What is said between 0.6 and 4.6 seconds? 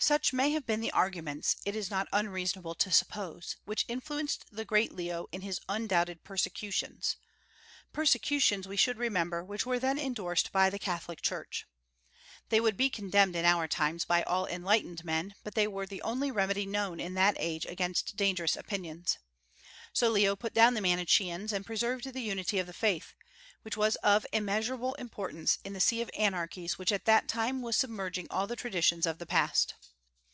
been the arguments, it is not unreasonable to suppose, which influenced